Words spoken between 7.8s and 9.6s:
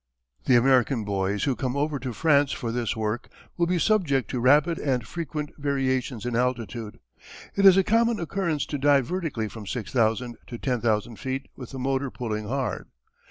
common occurrence to dive vertically